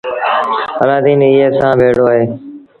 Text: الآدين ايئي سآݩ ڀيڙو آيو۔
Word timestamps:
الآدين 0.83 1.21
ايئي 1.27 1.47
سآݩ 1.59 1.77
ڀيڙو 1.79 2.05
آيو۔ 2.13 2.25